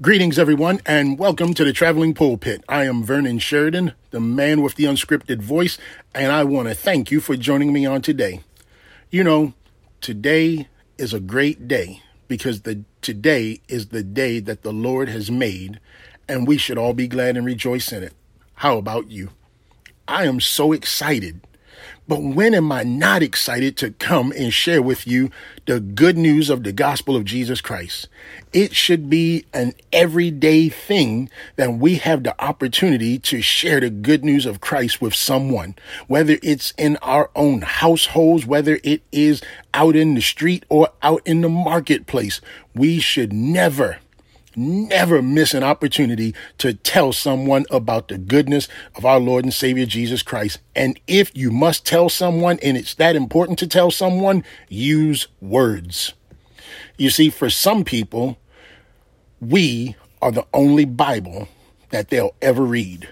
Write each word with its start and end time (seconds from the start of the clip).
Greetings, 0.00 0.38
everyone, 0.38 0.80
and 0.86 1.18
welcome 1.18 1.54
to 1.54 1.64
the 1.64 1.72
Traveling 1.72 2.14
Pulpit. 2.14 2.62
I 2.68 2.84
am 2.84 3.02
Vernon 3.02 3.40
Sheridan, 3.40 3.94
the 4.10 4.20
man 4.20 4.62
with 4.62 4.76
the 4.76 4.84
unscripted 4.84 5.42
voice, 5.42 5.76
and 6.14 6.30
I 6.30 6.44
want 6.44 6.68
to 6.68 6.74
thank 6.76 7.10
you 7.10 7.20
for 7.20 7.34
joining 7.34 7.72
me 7.72 7.84
on 7.84 8.00
today. 8.00 8.42
You 9.10 9.24
know, 9.24 9.54
today 10.00 10.68
is 10.98 11.12
a 11.12 11.18
great 11.18 11.66
day 11.66 12.00
because 12.28 12.60
the 12.60 12.84
today 13.02 13.60
is 13.66 13.88
the 13.88 14.04
day 14.04 14.38
that 14.38 14.62
the 14.62 14.72
Lord 14.72 15.08
has 15.08 15.32
made, 15.32 15.80
and 16.28 16.46
we 16.46 16.58
should 16.58 16.78
all 16.78 16.94
be 16.94 17.08
glad 17.08 17.36
and 17.36 17.44
rejoice 17.44 17.90
in 17.92 18.04
it. 18.04 18.12
How 18.54 18.78
about 18.78 19.10
you? 19.10 19.30
I 20.06 20.26
am 20.26 20.38
so 20.38 20.72
excited 20.72 21.40
but 22.08 22.22
when 22.22 22.54
am 22.54 22.72
I 22.72 22.84
not 22.84 23.22
excited 23.22 23.76
to 23.76 23.90
come 23.90 24.32
and 24.32 24.52
share 24.52 24.80
with 24.80 25.06
you 25.06 25.30
the 25.66 25.78
good 25.78 26.16
news 26.16 26.48
of 26.48 26.64
the 26.64 26.72
gospel 26.72 27.14
of 27.14 27.26
Jesus 27.26 27.60
Christ? 27.60 28.08
It 28.50 28.74
should 28.74 29.10
be 29.10 29.44
an 29.52 29.74
everyday 29.92 30.70
thing 30.70 31.28
that 31.56 31.74
we 31.74 31.96
have 31.96 32.22
the 32.22 32.34
opportunity 32.42 33.18
to 33.18 33.42
share 33.42 33.80
the 33.80 33.90
good 33.90 34.24
news 34.24 34.46
of 34.46 34.62
Christ 34.62 35.02
with 35.02 35.14
someone, 35.14 35.76
whether 36.06 36.38
it's 36.42 36.72
in 36.78 36.96
our 37.02 37.30
own 37.36 37.60
households, 37.60 38.46
whether 38.46 38.80
it 38.82 39.02
is 39.12 39.42
out 39.74 39.94
in 39.94 40.14
the 40.14 40.22
street 40.22 40.64
or 40.70 40.88
out 41.02 41.20
in 41.26 41.42
the 41.42 41.50
marketplace. 41.50 42.40
We 42.74 43.00
should 43.00 43.34
never 43.34 43.98
never 44.58 45.22
miss 45.22 45.54
an 45.54 45.62
opportunity 45.62 46.34
to 46.58 46.74
tell 46.74 47.12
someone 47.12 47.64
about 47.70 48.08
the 48.08 48.18
goodness 48.18 48.68
of 48.94 49.04
our 49.04 49.20
Lord 49.20 49.44
and 49.44 49.54
Savior 49.54 49.86
Jesus 49.86 50.22
Christ. 50.22 50.58
And 50.74 51.00
if 51.06 51.34
you 51.36 51.50
must 51.50 51.86
tell 51.86 52.08
someone 52.08 52.58
and 52.62 52.76
it's 52.76 52.94
that 52.94 53.16
important 53.16 53.58
to 53.60 53.66
tell 53.66 53.90
someone, 53.90 54.44
use 54.68 55.28
words. 55.40 56.12
You 56.96 57.10
see, 57.10 57.30
for 57.30 57.48
some 57.48 57.84
people, 57.84 58.38
we 59.40 59.96
are 60.20 60.32
the 60.32 60.46
only 60.52 60.84
Bible 60.84 61.48
that 61.90 62.08
they'll 62.08 62.34
ever 62.42 62.64
read. 62.64 63.08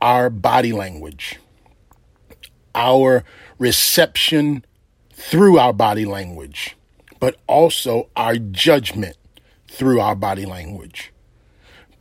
Our 0.00 0.28
body 0.28 0.72
language, 0.72 1.38
our 2.74 3.24
reception 3.58 4.64
through 5.12 5.58
our 5.58 5.72
body 5.72 6.04
language, 6.04 6.76
but 7.20 7.36
also 7.46 8.08
our 8.16 8.36
judgment 8.36 9.16
through 9.74 10.00
our 10.00 10.14
body 10.14 10.46
language. 10.46 11.12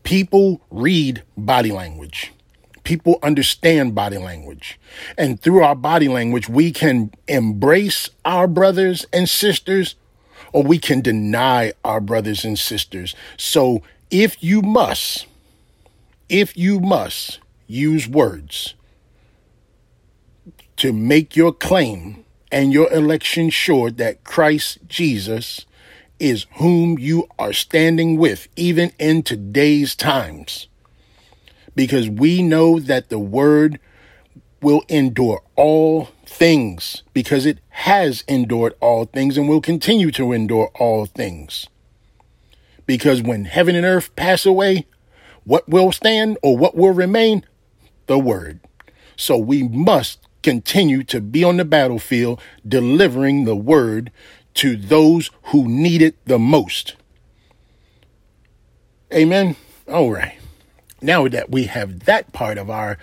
People 0.03 0.61
read 0.69 1.23
body 1.37 1.71
language. 1.71 2.31
People 2.83 3.17
understand 3.23 3.95
body 3.95 4.17
language. 4.17 4.79
And 5.17 5.39
through 5.39 5.63
our 5.63 5.75
body 5.75 6.09
language, 6.09 6.49
we 6.49 6.71
can 6.71 7.11
embrace 7.27 8.09
our 8.25 8.47
brothers 8.47 9.05
and 9.13 9.27
sisters 9.27 9.95
or 10.51 10.63
we 10.63 10.77
can 10.77 11.01
deny 11.01 11.73
our 11.83 11.99
brothers 11.99 12.45
and 12.45 12.59
sisters. 12.59 13.15
So 13.37 13.81
if 14.11 14.41
you 14.43 14.61
must, 14.61 15.25
if 16.29 16.55
you 16.55 16.79
must 16.79 17.39
use 17.67 18.07
words 18.07 18.75
to 20.77 20.93
make 20.93 21.35
your 21.35 21.51
claim 21.51 22.23
and 22.51 22.71
your 22.71 22.91
election 22.93 23.49
sure 23.49 23.89
that 23.89 24.23
Christ 24.23 24.77
Jesus 24.87 25.65
is 26.23 26.45
whom 26.53 26.97
you 26.97 27.27
are 27.37 27.51
standing 27.51 28.15
with, 28.17 28.47
even 28.55 28.93
in 28.97 29.21
today's 29.21 29.93
times. 29.93 30.69
Because 31.75 32.09
we 32.09 32.41
know 32.41 32.79
that 32.79 33.09
the 33.09 33.19
word 33.19 33.77
will 34.61 34.83
endure 34.87 35.43
all 35.57 36.05
things, 36.25 37.03
because 37.11 37.45
it 37.45 37.59
has 37.67 38.23
endured 38.29 38.73
all 38.79 39.03
things 39.03 39.37
and 39.37 39.49
will 39.49 39.59
continue 39.59 40.11
to 40.11 40.31
endure 40.31 40.71
all 40.79 41.05
things. 41.05 41.67
Because 42.85 43.21
when 43.21 43.43
heaven 43.43 43.75
and 43.75 43.85
earth 43.85 44.15
pass 44.15 44.45
away, 44.45 44.85
what 45.43 45.67
will 45.67 45.91
stand 45.91 46.37
or 46.41 46.55
what 46.55 46.73
will 46.73 46.93
remain? 46.93 47.45
The 48.07 48.17
word. 48.17 48.61
So 49.17 49.37
we 49.37 49.63
must 49.63 50.19
continue 50.41 51.03
to 51.03 51.19
be 51.19 51.43
on 51.43 51.57
the 51.57 51.65
battlefield 51.65 52.39
delivering 52.65 53.43
the 53.43 53.57
word 53.57 54.09
to 54.55 54.75
those 54.75 55.31
who 55.45 55.67
need 55.67 56.01
it 56.01 56.15
the 56.25 56.39
most. 56.39 56.95
Amen. 59.13 59.55
All 59.87 60.11
right. 60.11 60.37
Now 61.01 61.27
that 61.27 61.49
we 61.49 61.65
have 61.65 62.01
that 62.01 62.31
part 62.33 62.57
of 62.57 62.69
our 62.69 62.97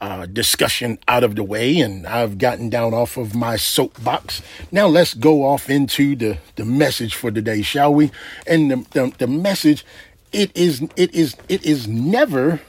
uh, 0.00 0.26
discussion 0.26 0.98
out 1.06 1.22
of 1.22 1.36
the 1.36 1.44
way 1.44 1.78
and 1.78 2.06
I've 2.06 2.38
gotten 2.38 2.68
down 2.68 2.94
off 2.94 3.16
of 3.16 3.34
my 3.34 3.56
soapbox, 3.56 4.42
now 4.72 4.86
let's 4.86 5.14
go 5.14 5.44
off 5.44 5.70
into 5.70 6.16
the, 6.16 6.38
the 6.56 6.64
message 6.64 7.14
for 7.14 7.30
today, 7.30 7.62
shall 7.62 7.94
we? 7.94 8.10
And 8.46 8.70
the, 8.70 8.76
the, 8.90 9.12
the 9.18 9.26
message, 9.26 9.84
it 10.32 10.50
is, 10.56 10.82
it 10.96 11.14
is, 11.14 11.36
it 11.48 11.64
is 11.64 11.86
never 11.86 12.60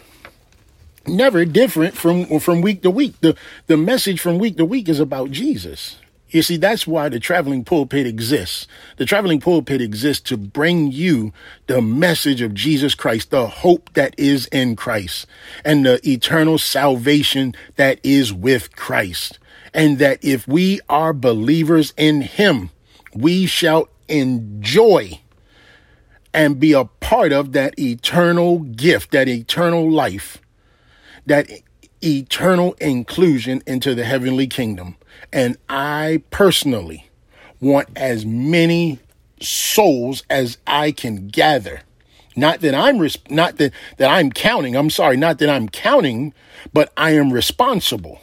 never 1.05 1.43
different 1.43 1.95
from 1.95 2.39
from 2.39 2.61
week 2.61 2.81
to 2.81 2.89
week. 2.89 3.19
The 3.21 3.35
the 3.67 3.77
message 3.77 4.19
from 4.21 4.37
week 4.37 4.57
to 4.57 4.65
week 4.65 4.87
is 4.89 4.99
about 4.99 5.31
Jesus. 5.31 5.97
You 6.33 6.41
see, 6.41 6.57
that's 6.57 6.87
why 6.87 7.09
the 7.09 7.19
traveling 7.19 7.63
pulpit 7.63 8.07
exists. 8.07 8.67
The 8.97 9.05
traveling 9.05 9.39
pulpit 9.39 9.81
exists 9.81 10.27
to 10.29 10.35
bring 10.35 10.91
you 10.91 11.31
the 11.67 11.79
message 11.79 12.41
of 12.41 12.55
Jesus 12.55 12.95
Christ, 12.95 13.29
the 13.29 13.45
hope 13.45 13.93
that 13.93 14.15
is 14.17 14.47
in 14.47 14.75
Christ, 14.75 15.27
and 15.63 15.85
the 15.85 16.01
eternal 16.09 16.57
salvation 16.57 17.53
that 17.75 17.99
is 18.01 18.33
with 18.33 18.75
Christ. 18.75 19.37
And 19.75 19.99
that 19.99 20.17
if 20.23 20.47
we 20.47 20.81
are 20.89 21.13
believers 21.13 21.93
in 21.97 22.21
Him, 22.21 22.71
we 23.13 23.45
shall 23.45 23.87
enjoy 24.07 25.21
and 26.33 26.59
be 26.59 26.73
a 26.73 26.85
part 26.85 27.31
of 27.31 27.51
that 27.51 27.77
eternal 27.77 28.57
gift, 28.57 29.11
that 29.11 29.27
eternal 29.27 29.87
life, 29.87 30.39
that 31.27 31.47
eternal 32.03 32.73
inclusion 32.81 33.61
into 33.67 33.93
the 33.93 34.03
heavenly 34.03 34.47
kingdom. 34.47 34.95
And 35.31 35.57
I 35.69 36.23
personally 36.29 37.09
want 37.59 37.89
as 37.95 38.25
many 38.25 38.99
souls 39.39 40.23
as 40.29 40.57
I 40.67 40.91
can 40.91 41.27
gather. 41.27 41.81
Not 42.35 42.61
that 42.61 42.73
I'm 42.73 42.99
res- 42.99 43.17
not 43.29 43.57
that, 43.57 43.73
that 43.97 44.09
I'm 44.09 44.31
counting. 44.31 44.75
I'm 44.75 44.89
sorry, 44.89 45.17
not 45.17 45.39
that 45.39 45.49
I'm 45.49 45.69
counting, 45.69 46.33
but 46.71 46.91
I 46.97 47.11
am 47.11 47.31
responsible. 47.31 48.21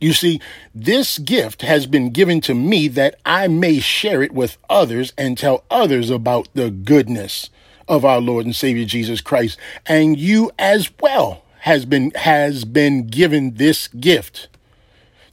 You 0.00 0.12
see, 0.12 0.40
this 0.74 1.18
gift 1.18 1.62
has 1.62 1.86
been 1.86 2.10
given 2.10 2.40
to 2.42 2.54
me 2.54 2.86
that 2.88 3.18
I 3.26 3.48
may 3.48 3.80
share 3.80 4.22
it 4.22 4.32
with 4.32 4.56
others 4.70 5.12
and 5.18 5.36
tell 5.36 5.64
others 5.70 6.08
about 6.08 6.48
the 6.54 6.70
goodness 6.70 7.50
of 7.88 8.04
our 8.04 8.20
Lord 8.20 8.44
and 8.44 8.54
Savior 8.54 8.84
Jesus 8.84 9.20
Christ. 9.20 9.58
And 9.86 10.18
you 10.18 10.52
as 10.58 10.90
well 11.00 11.42
has 11.60 11.84
been 11.84 12.12
has 12.12 12.64
been 12.64 13.08
given 13.08 13.54
this 13.54 13.88
gift 13.88 14.48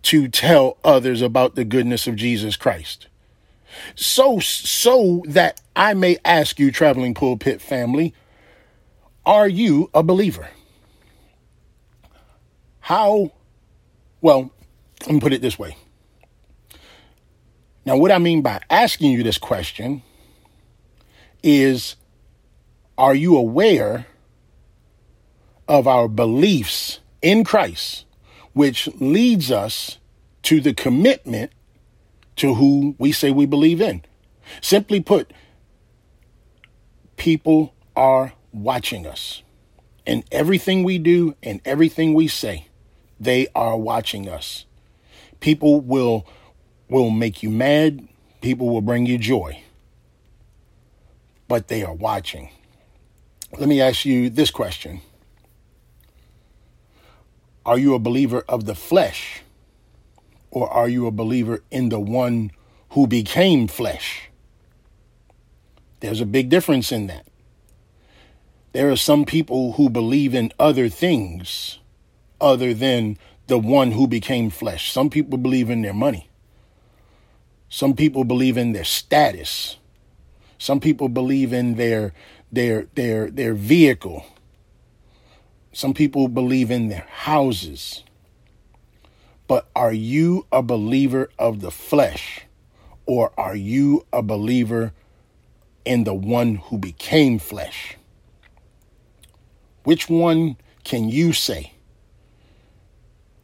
to 0.05 0.27
tell 0.27 0.77
others 0.83 1.21
about 1.21 1.55
the 1.55 1.65
goodness 1.65 2.05
of 2.05 2.15
Jesus 2.15 2.55
Christ. 2.55 3.07
So 3.95 4.39
so 4.39 5.23
that 5.27 5.59
I 5.75 5.93
may 5.93 6.17
ask 6.23 6.59
you 6.59 6.71
traveling 6.71 7.13
pulpit 7.13 7.59
family, 7.59 8.13
are 9.25 9.47
you 9.47 9.89
a 9.93 10.03
believer? 10.03 10.47
How 12.79 13.31
well, 14.21 14.51
let 15.01 15.11
me 15.11 15.19
put 15.19 15.33
it 15.33 15.41
this 15.41 15.57
way. 15.57 15.75
Now, 17.83 17.97
what 17.97 18.11
I 18.11 18.17
mean 18.17 18.41
by 18.41 18.61
asking 18.69 19.11
you 19.11 19.23
this 19.23 19.37
question 19.37 20.03
is 21.43 21.95
are 22.97 23.15
you 23.15 23.37
aware 23.37 24.05
of 25.67 25.87
our 25.87 26.07
beliefs 26.07 26.99
in 27.21 27.43
Christ, 27.43 28.04
which 28.55 28.87
leads 29.01 29.51
us 29.51 29.97
to 30.43 30.61
the 30.61 30.73
commitment 30.73 31.51
to 32.37 32.55
who 32.55 32.95
we 32.97 33.11
say 33.11 33.29
we 33.29 33.45
believe 33.45 33.81
in. 33.81 34.01
Simply 34.61 35.01
put, 35.01 35.31
people 37.17 37.75
are 37.97 38.31
watching 38.53 39.05
us. 39.05 39.43
And 40.07 40.23
everything 40.31 40.83
we 40.83 40.97
do 40.99 41.35
and 41.43 41.59
everything 41.65 42.13
we 42.13 42.29
say, 42.29 42.67
they 43.19 43.47
are 43.53 43.75
watching 43.75 44.29
us. 44.29 44.65
People 45.41 45.81
will 45.81 46.25
will 46.87 47.09
make 47.09 47.43
you 47.43 47.49
mad, 47.49 48.07
people 48.39 48.69
will 48.69 48.81
bring 48.81 49.05
you 49.05 49.17
joy. 49.17 49.61
But 51.49 51.67
they 51.67 51.83
are 51.83 51.93
watching. 51.93 52.51
Let 53.57 53.67
me 53.67 53.81
ask 53.81 54.05
you 54.05 54.29
this 54.29 54.49
question. 54.49 55.01
Are 57.65 57.79
you 57.79 57.95
a 57.95 57.99
believer 57.99 58.43
of 58.47 58.65
the 58.65 58.75
flesh? 58.75 59.41
Or 60.51 60.69
are 60.69 60.87
you 60.87 61.07
a 61.07 61.11
believer 61.11 61.63
in 61.71 61.89
the 61.89 61.99
one 61.99 62.51
who 62.89 63.07
became 63.07 63.67
flesh? 63.67 64.29
There's 65.99 66.21
a 66.21 66.25
big 66.25 66.49
difference 66.49 66.91
in 66.91 67.07
that. 67.07 67.27
There 68.73 68.91
are 68.91 68.97
some 68.97 69.25
people 69.25 69.73
who 69.73 69.89
believe 69.89 70.35
in 70.35 70.51
other 70.59 70.89
things 70.89 71.79
other 72.39 72.73
than 72.73 73.17
the 73.47 73.57
one 73.57 73.91
who 73.91 74.07
became 74.07 74.49
flesh. 74.49 74.91
Some 74.91 75.09
people 75.09 75.37
believe 75.37 75.69
in 75.69 75.81
their 75.81 75.93
money. 75.93 76.29
Some 77.69 77.95
people 77.95 78.23
believe 78.23 78.57
in 78.57 78.73
their 78.73 78.83
status. 78.83 79.77
Some 80.57 80.79
people 80.79 81.09
believe 81.09 81.53
in 81.53 81.75
their 81.75 82.13
their 82.51 82.87
their 82.95 83.29
their 83.29 83.53
vehicle. 83.53 84.25
Some 85.75 85.93
people 85.93 86.29
believe 86.29 86.71
in 86.71 86.87
their 86.87 87.05
houses. 87.09 88.05
But 89.45 89.67
are 89.75 89.91
you 89.91 90.45
a 90.49 90.63
believer 90.63 91.29
of 91.37 91.59
the 91.59 91.69
flesh 91.69 92.45
or 93.05 93.33
are 93.37 93.57
you 93.57 94.05
a 94.13 94.23
believer 94.23 94.93
in 95.83 96.05
the 96.05 96.13
one 96.13 96.55
who 96.55 96.77
became 96.77 97.39
flesh? 97.39 97.97
Which 99.83 100.07
one 100.09 100.55
can 100.85 101.09
you 101.09 101.33
say 101.33 101.73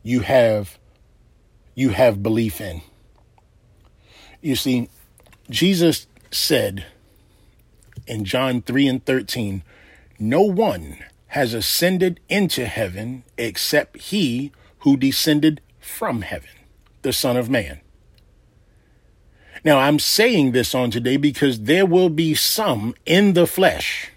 you 0.02 0.22
have 0.22 0.80
you 1.76 1.90
have 1.90 2.24
belief 2.24 2.62
in? 2.62 2.82
You 4.40 4.56
see, 4.56 4.88
Jesus 5.50 6.08
said 6.32 6.86
in 8.08 8.24
John 8.24 8.62
3 8.62 8.88
and 8.88 9.06
13, 9.06 9.64
No 10.18 10.44
one 10.44 10.98
has 11.32 11.54
ascended 11.54 12.20
into 12.28 12.66
heaven 12.66 13.24
except 13.38 13.96
he 13.98 14.52
who 14.80 14.98
descended 14.98 15.62
from 15.80 16.24
heaven, 16.24 16.50
the 17.04 17.14
Son 17.14 17.38
of 17.38 17.50
Man. 17.50 17.80
Now, 19.64 19.80
I'm 19.80 19.98
saying 19.98 20.52
this 20.52 20.76
on 20.76 20.92
today 20.92 21.16
because 21.16 21.62
there 21.62 21.86
will 21.86 22.10
be 22.10 22.34
some 22.34 22.96
in 23.06 23.32
the 23.32 23.48
flesh 23.48 24.12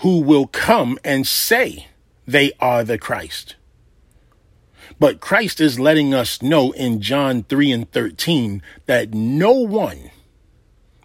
who 0.00 0.20
will 0.20 0.46
come 0.46 0.98
and 1.02 1.26
say 1.26 1.86
they 2.26 2.52
are 2.60 2.84
the 2.84 2.98
Christ. 2.98 3.56
But 5.00 5.20
Christ 5.20 5.62
is 5.62 5.80
letting 5.80 6.12
us 6.12 6.42
know 6.42 6.72
in 6.72 7.00
John 7.00 7.44
3 7.44 7.72
and 7.72 7.90
13 7.90 8.60
that 8.84 9.14
no 9.14 9.52
one 9.52 10.10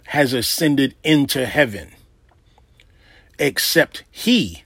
has 0.08 0.34
ascended 0.34 0.96
into 1.02 1.46
heaven 1.46 1.94
except 3.40 4.04
he 4.12 4.63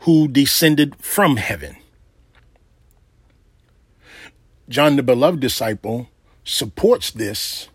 who 0.00 0.28
descended 0.28 0.96
from 0.96 1.36
heaven. 1.36 1.76
John, 4.68 4.96
the 4.96 5.02
beloved 5.02 5.40
disciple, 5.40 6.08
supports 6.44 7.10
this 7.10 7.68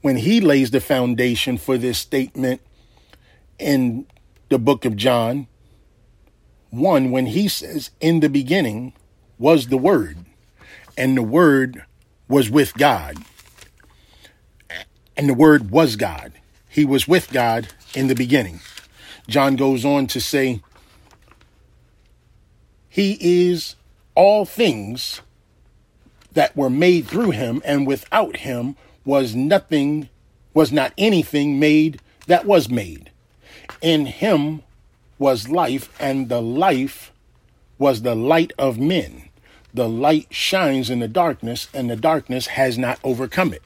when 0.00 0.16
he 0.18 0.40
lays 0.40 0.70
the 0.70 0.80
foundation 0.80 1.58
for 1.58 1.76
this 1.76 1.98
statement 1.98 2.60
in 3.58 4.06
the 4.48 4.58
book 4.58 4.84
of 4.84 4.96
John 4.96 5.46
1 6.70 7.10
when 7.10 7.26
he 7.26 7.48
says, 7.48 7.90
In 8.00 8.20
the 8.20 8.28
beginning 8.28 8.92
was 9.38 9.66
the 9.66 9.76
Word, 9.76 10.18
and 10.96 11.16
the 11.16 11.22
Word 11.22 11.84
was 12.28 12.48
with 12.50 12.74
God, 12.74 13.16
and 15.16 15.28
the 15.28 15.34
Word 15.34 15.70
was 15.70 15.96
God. 15.96 16.32
He 16.68 16.84
was 16.84 17.08
with 17.08 17.32
God 17.32 17.68
in 17.94 18.08
the 18.08 18.14
beginning. 18.14 18.60
John 19.28 19.56
goes 19.56 19.84
on 19.84 20.06
to 20.08 20.20
say, 20.20 20.60
He 22.96 23.18
is 23.20 23.76
all 24.14 24.46
things 24.46 25.20
that 26.32 26.56
were 26.56 26.70
made 26.70 27.06
through 27.06 27.32
him, 27.32 27.60
and 27.62 27.86
without 27.86 28.38
him 28.38 28.74
was 29.04 29.34
nothing, 29.34 30.08
was 30.54 30.72
not 30.72 30.94
anything 30.96 31.60
made 31.60 32.00
that 32.26 32.46
was 32.46 32.70
made. 32.70 33.10
In 33.82 34.06
him 34.06 34.62
was 35.18 35.50
life, 35.50 35.90
and 36.00 36.30
the 36.30 36.40
life 36.40 37.12
was 37.76 38.00
the 38.00 38.14
light 38.14 38.54
of 38.58 38.78
men. 38.78 39.28
The 39.74 39.90
light 39.90 40.28
shines 40.30 40.88
in 40.88 41.00
the 41.00 41.06
darkness, 41.06 41.68
and 41.74 41.90
the 41.90 41.96
darkness 41.96 42.46
has 42.46 42.78
not 42.78 42.98
overcome 43.04 43.52
it. 43.52 43.62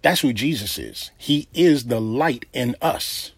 That's 0.00 0.20
who 0.20 0.32
Jesus 0.32 0.78
is. 0.78 1.10
He 1.18 1.48
is 1.52 1.86
the 1.86 2.00
light 2.00 2.46
in 2.52 2.76
us. 2.80 3.32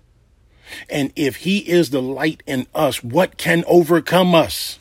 And 0.88 1.12
if 1.16 1.36
he 1.36 1.58
is 1.58 1.90
the 1.90 2.02
light 2.02 2.42
in 2.46 2.66
us, 2.74 3.02
what 3.02 3.36
can 3.36 3.64
overcome 3.66 4.34
us? 4.34 4.78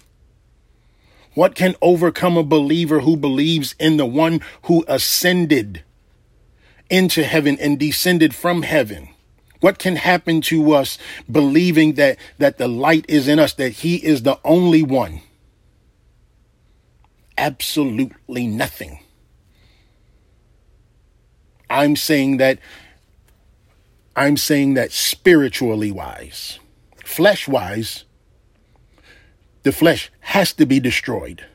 What 1.34 1.54
can 1.54 1.76
overcome 1.82 2.38
a 2.38 2.44
believer 2.44 3.02
who 3.02 3.18
believes 3.18 3.76
in 3.78 3.98
the 3.98 4.06
one 4.06 4.42
who 4.64 4.86
ascended 4.88 5.84
into 6.90 7.24
heaven 7.24 7.58
and 7.60 7.78
descended 7.78 8.34
from 8.34 8.62
heaven? 8.62 9.10
What 9.60 9.80
can 9.80 9.96
happen 9.96 10.42
to 10.42 10.74
us 10.74 10.98
believing 11.30 11.94
that, 11.94 12.18
that 12.38 12.58
the 12.58 12.68
light 12.68 13.06
is 13.10 13.28
in 13.28 13.40
us, 13.40 13.54
that 13.54 13.70
he 13.70 13.96
is 13.96 14.24
the 14.24 14.40
only 14.44 14.84
one? 14.84 15.22
Absolutely 17.38 18.48
nothing. 18.48 19.00
I'm 21.70 21.96
saying 21.96 22.38
that 22.38 22.60
I'm 24.16 24.38
saying 24.38 24.76
that 24.76 24.92
spiritually 24.92 25.92
wise, 25.92 26.60
flesh 27.04 27.48
wise, 27.48 28.06
the 29.64 29.74
flesh 29.74 30.12
has 30.22 30.54
to 30.54 30.66
be 30.66 30.80
destroyed. 30.80 31.46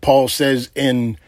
Paul 0.00 0.28
says 0.28 0.70
in 0.74 1.18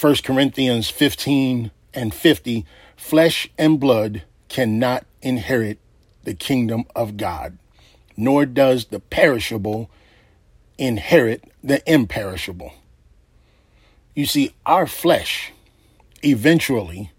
1 0.00 0.16
Corinthians 0.24 0.88
15 0.88 1.70
and 1.92 2.14
50 2.14 2.64
flesh 2.96 3.48
and 3.58 3.78
blood 3.78 4.22
cannot 4.48 5.04
inherit 5.20 5.78
the 6.24 6.34
kingdom 6.34 6.84
of 6.94 7.16
God, 7.16 7.58
nor 8.16 8.46
does 8.46 8.86
the 8.86 9.00
perishable 9.00 9.90
inherit 10.78 11.44
the 11.62 11.82
imperishable. 11.90 12.72
You 14.14 14.26
see, 14.26 14.54
our 14.64 14.86
flesh 14.86 15.52
eventually 16.22 17.12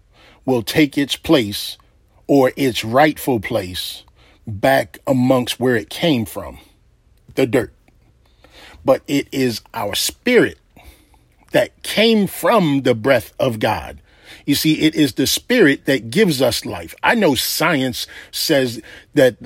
will 0.50 0.62
take 0.64 0.98
its 0.98 1.14
place 1.14 1.78
or 2.26 2.52
its 2.56 2.84
rightful 2.84 3.38
place 3.38 4.02
back 4.48 4.98
amongst 5.06 5.60
where 5.60 5.76
it 5.76 5.88
came 5.88 6.24
from 6.24 6.58
the 7.36 7.46
dirt, 7.46 7.72
but 8.84 9.02
it 9.06 9.28
is 9.30 9.60
our 9.72 9.94
spirit 9.94 10.58
that 11.52 11.82
came 11.84 12.26
from 12.26 12.82
the 12.82 12.96
breath 12.96 13.32
of 13.38 13.60
God. 13.60 14.00
You 14.44 14.56
see, 14.56 14.80
it 14.80 14.96
is 14.96 15.14
the 15.14 15.28
spirit 15.28 15.84
that 15.84 16.10
gives 16.10 16.42
us 16.42 16.66
life. 16.66 16.96
I 17.02 17.14
know 17.14 17.36
science 17.36 18.08
says 18.32 18.82
that 19.14 19.36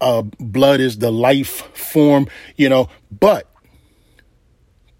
uh, 0.00 0.22
blood 0.38 0.80
is 0.80 0.98
the 0.98 1.10
life 1.10 1.74
form, 1.74 2.28
you 2.56 2.68
know, 2.68 2.90
but 3.10 3.50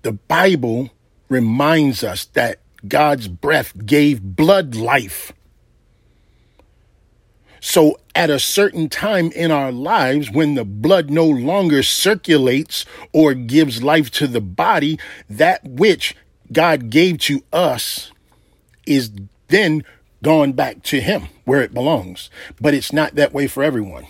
the 0.03 0.13
Bible 0.13 0.91
reminds 1.29 2.03
us 2.03 2.25
that 2.33 2.61
God's 2.89 3.29
breath 3.29 3.75
gave 3.85 4.23
blood 4.23 4.75
life. 4.75 5.33
So 7.61 8.01
at 8.15 8.31
a 8.31 8.39
certain 8.39 8.89
time 8.89 9.31
in 9.33 9.51
our 9.51 9.71
lives, 9.71 10.31
when 10.31 10.55
the 10.55 10.65
blood 10.65 11.11
no 11.11 11.27
longer 11.27 11.83
circulates 11.83 12.87
or 13.13 13.35
gives 13.35 13.83
life 13.83 14.11
to 14.13 14.27
the 14.27 14.41
body, 14.41 14.99
that 15.29 15.63
which 15.65 16.17
God 16.53 16.91
gave 16.91 17.19
to 17.19 17.43
us 17.53 18.11
is 18.87 19.13
then 19.49 19.85
gone 20.23 20.53
back 20.53 20.83
to 20.85 21.01
Him 21.01 21.29
where 21.45 21.61
it 21.61 21.75
belongs. 21.75 22.31
But 22.61 22.75
it's 22.75 22.93
not 22.93 23.15
that 23.15 23.33
way 23.33 23.47
for 23.47 23.63
everyone. 23.63 24.07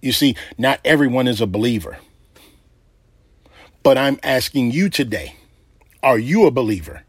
You 0.00 0.12
see, 0.12 0.36
not 0.58 0.80
everyone 0.84 1.28
is 1.28 1.40
a 1.40 1.46
believer. 1.46 1.98
But 3.82 3.98
I'm 3.98 4.18
asking 4.22 4.72
you 4.72 4.88
today 4.88 5.36
are 6.02 6.18
you 6.18 6.46
a 6.46 6.50
believer? 6.50 7.04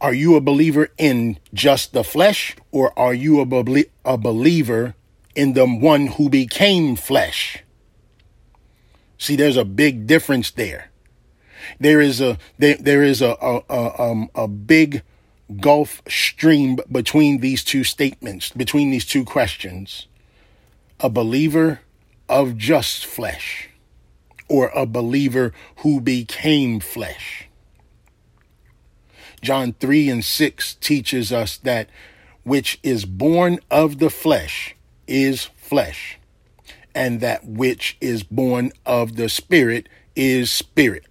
Are 0.00 0.14
you 0.14 0.34
a 0.36 0.40
believer 0.40 0.88
in 0.96 1.38
just 1.52 1.92
the 1.92 2.02
flesh 2.02 2.56
or 2.70 2.98
are 2.98 3.12
you 3.12 3.40
a, 3.40 3.44
be- 3.44 3.90
a 4.04 4.16
believer 4.16 4.94
in 5.34 5.52
the 5.52 5.66
one 5.66 6.06
who 6.06 6.30
became 6.30 6.96
flesh? 6.96 7.62
See, 9.18 9.36
there's 9.36 9.58
a 9.58 9.64
big 9.64 10.06
difference 10.06 10.50
there. 10.50 10.90
There 11.78 12.00
is 12.00 12.22
a 12.22 12.38
there, 12.58 12.76
there 12.76 13.02
is 13.02 13.20
a 13.20 13.36
a, 13.42 13.60
a, 13.68 14.02
um, 14.02 14.30
a 14.34 14.48
big 14.48 15.02
gulf 15.60 16.00
stream 16.08 16.78
between 16.90 17.40
these 17.40 17.62
two 17.62 17.84
statements, 17.84 18.50
between 18.50 18.90
these 18.90 19.04
two 19.04 19.24
questions. 19.24 20.06
A 21.00 21.10
believer 21.10 21.80
of 22.30 22.56
just 22.56 23.04
flesh 23.04 23.68
or 24.48 24.70
a 24.74 24.86
believer 24.86 25.52
who 25.78 26.00
became 26.00 26.80
flesh. 26.80 27.49
John 29.42 29.72
3 29.74 30.08
and 30.10 30.24
6 30.24 30.74
teaches 30.74 31.32
us 31.32 31.56
that 31.58 31.88
which 32.42 32.78
is 32.82 33.04
born 33.04 33.58
of 33.70 33.98
the 33.98 34.10
flesh 34.10 34.74
is 35.06 35.44
flesh, 35.56 36.18
and 36.94 37.20
that 37.20 37.46
which 37.46 37.96
is 38.00 38.22
born 38.22 38.72
of 38.86 39.16
the 39.16 39.28
spirit 39.28 39.88
is 40.16 40.50
spirit. 40.50 41.04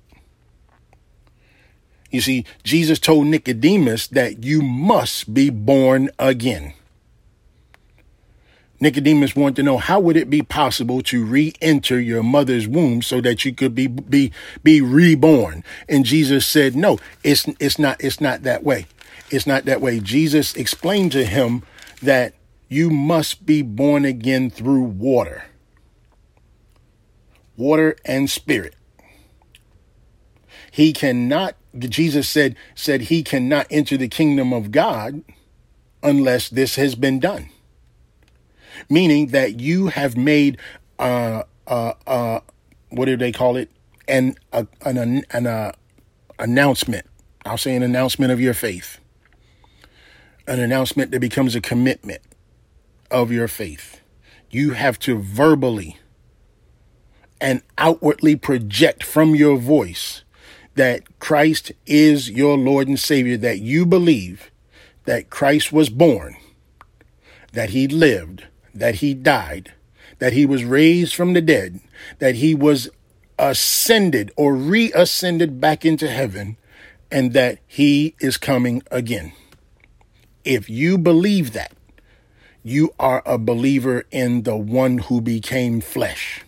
You 2.12 2.22
see, 2.22 2.46
Jesus 2.64 3.00
told 3.00 3.28
Nicodemus 3.28 4.08
that 4.08 4.44
you 4.44 4.62
must 4.62 5.34
be 5.34 5.50
born 5.50 6.10
again. 6.18 6.74
Nicodemus 8.80 9.36
wanted 9.36 9.58
to 9.58 9.64
know 9.64 9.78
how 9.78 10.00
would 10.00 10.16
it 10.16 10.30
be 10.30 10.42
possible 10.42 11.02
to 11.04 11.26
re-enter 11.26 12.00
your 12.00 12.24
mother's 12.24 12.68
womb 12.68 13.02
so 13.02 13.20
that 13.22 13.44
you 13.44 13.54
could 13.54 13.76
be 13.76 13.88
be 13.88 14.32
be 14.64 14.82
reborn. 14.82 15.64
And 15.88 16.06
Jesus 16.06 16.46
said, 16.46 16.76
"No, 16.76 17.00
it's 17.24 17.48
it's 17.60 17.78
not 17.78 18.02
it's 18.04 18.22
not 18.22 18.44
that 18.44 18.64
way. 18.64 18.88
It's 19.30 19.46
not 19.46 19.66
that 19.66 19.82
way. 19.82 20.00
Jesus 20.00 20.56
explained 20.56 21.12
to 21.12 21.26
him 21.26 21.64
that 22.02 22.34
you 22.70 22.90
must 22.90 23.46
be 23.46 23.62
born 23.62 24.06
again 24.06 24.50
through 24.50 24.84
water. 24.84 25.46
Water 27.58 27.98
and 28.06 28.30
spirit. 28.30 28.76
He 30.72 30.94
cannot 30.94 31.56
Jesus 31.78 32.30
said 32.30 32.56
said 32.76 33.02
he 33.02 33.24
cannot 33.24 33.68
enter 33.70 33.98
the 33.98 34.08
kingdom 34.08 34.54
of 34.54 34.72
God 34.72 35.24
unless 36.02 36.48
this 36.48 36.76
has 36.76 36.96
been 36.96 37.20
done. 37.20 37.50
Meaning 38.90 39.28
that 39.28 39.60
you 39.60 39.88
have 39.88 40.18
made 40.18 40.58
uh 40.98 41.44
uh 41.68 41.94
uh 42.08 42.40
what 42.90 43.06
do 43.06 43.16
they 43.18 43.32
call 43.32 43.56
it? 43.56 43.70
An 44.08 44.36
a, 44.52 44.68
an 44.86 45.24
an 45.32 45.48
uh, 45.48 45.72
announcement. 46.40 47.06
I'll 47.46 47.58
say 47.58 47.76
an 47.76 47.84
announcement 47.84 48.32
of 48.32 48.40
your 48.40 48.54
faith. 48.54 49.00
An 50.48 50.60
announcement 50.60 51.12
that 51.12 51.20
becomes 51.20 51.56
a 51.56 51.62
commitment 51.62 52.22
of 53.12 53.32
your 53.32 53.48
faith. 53.48 54.02
You 54.50 54.72
have 54.72 54.98
to 55.00 55.20
verbally 55.20 55.98
and 57.40 57.62
outwardly 57.78 58.36
project 58.36 59.04
from 59.04 59.36
your 59.36 59.58
voice 59.58 60.24
that 60.76 61.20
Christ 61.20 61.72
is 61.86 62.30
your 62.30 62.58
Lord 62.58 62.88
and 62.88 63.00
Savior, 63.00 63.38
that 63.38 63.60
you 63.60 63.86
believe 63.86 64.52
that 65.06 65.30
Christ 65.30 65.72
was 65.72 65.90
born, 65.90 66.36
that 67.54 67.72
he 67.72 67.88
lived, 67.88 68.48
that 68.74 68.96
he 68.96 69.14
died, 69.14 69.74
that 70.20 70.34
he 70.34 70.46
was 70.46 70.64
raised 70.64 71.16
from 71.16 71.34
the 71.34 71.42
dead, 71.42 71.80
that 72.20 72.36
he 72.36 72.54
was 72.54 72.90
ascended 73.38 74.32
or 74.36 74.56
reascended 74.56 75.62
back 75.62 75.86
into 75.86 76.10
heaven, 76.10 76.58
and 77.12 77.34
that 77.34 77.60
he 77.66 78.16
is 78.20 78.38
coming 78.38 78.84
again. 78.92 79.32
If 80.44 80.70
you 80.70 80.98
believe 80.98 81.54
that, 81.54 81.74
you 82.64 82.94
are 83.00 83.24
a 83.26 83.38
believer 83.38 84.06
in 84.12 84.44
the 84.44 84.58
one 84.58 84.98
who 85.00 85.22
became 85.22 85.82
flesh. 85.82 86.44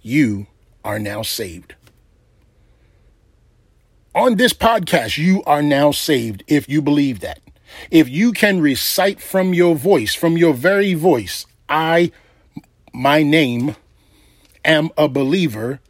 You 0.00 0.46
are 0.84 0.98
now 0.98 1.22
saved 1.22 1.74
on 4.18 4.34
this 4.34 4.52
podcast, 4.52 5.16
you 5.16 5.44
are 5.44 5.62
now 5.62 5.92
saved 5.92 6.42
if 6.48 6.68
you 6.68 6.82
believe 6.82 7.20
that. 7.20 7.38
If 7.90 8.08
you 8.08 8.32
can 8.32 8.60
recite 8.60 9.20
from 9.20 9.54
your 9.54 9.74
voice, 9.74 10.14
from 10.14 10.36
your 10.36 10.54
very 10.54 10.94
voice, 10.94 11.46
I, 11.68 12.12
my 12.92 13.22
name, 13.22 13.76
am 14.64 14.90
a 14.96 15.08
believer 15.08 15.80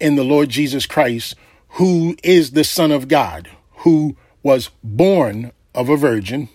in 0.00 0.16
the 0.16 0.24
Lord 0.24 0.48
Jesus 0.48 0.86
Christ, 0.86 1.34
who 1.70 2.16
is 2.22 2.52
the 2.52 2.64
Son 2.64 2.90
of 2.90 3.08
God, 3.08 3.50
who 3.78 4.16
was 4.42 4.70
born 4.82 5.52
of 5.74 5.88
a 5.88 5.96
virgin, 5.96 6.48